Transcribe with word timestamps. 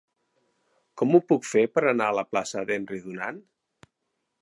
Com 1.01 1.13
ho 1.13 1.19
puc 1.33 1.45
fer 1.51 1.63
per 1.75 1.85
anar 1.91 2.09
a 2.09 2.17
la 2.21 2.25
plaça 2.33 2.67
d'Henry 2.71 3.03
Dunant? 3.07 3.43